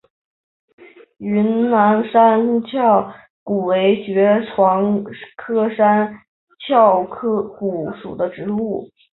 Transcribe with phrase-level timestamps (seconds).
[1.19, 3.13] 云南山壳
[3.43, 5.03] 骨为爵床
[5.37, 6.17] 科山
[6.67, 7.03] 壳
[7.43, 8.89] 骨属的植物。